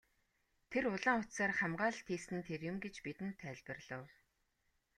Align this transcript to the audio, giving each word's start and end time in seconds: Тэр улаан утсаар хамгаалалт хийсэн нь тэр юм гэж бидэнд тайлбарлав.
Тэр 0.71 0.83
улаан 0.93 1.19
утсаар 1.23 1.51
хамгаалалт 1.59 2.07
хийсэн 2.07 2.35
нь 2.37 2.45
тэр 2.47 2.61
юм 2.71 2.77
гэж 2.85 2.95
бидэнд 3.05 3.39
тайлбарлав. 3.41 4.05